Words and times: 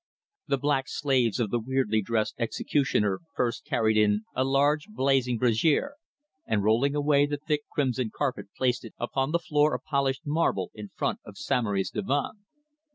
The 0.47 0.57
black 0.57 0.85
slaves 0.87 1.39
of 1.39 1.51
the 1.51 1.59
weirdly 1.59 2.01
dressed 2.01 2.33
executioner 2.39 3.19
first 3.35 3.63
carried 3.65 3.97
in 3.97 4.23
a 4.35 4.43
large 4.43 4.87
blazing 4.87 5.37
brazier, 5.37 5.93
and 6.47 6.63
rolling 6.63 6.95
away 6.95 7.27
the 7.27 7.37
thick 7.37 7.65
crimson 7.71 8.09
carpet 8.09 8.47
placed 8.57 8.83
it 8.83 8.95
upon 8.97 9.29
the 9.29 9.37
floor 9.37 9.75
of 9.75 9.83
polished 9.83 10.25
marble 10.25 10.71
in 10.73 10.89
front 10.95 11.19
of 11.23 11.37
Samory's 11.37 11.91
divan. 11.91 12.45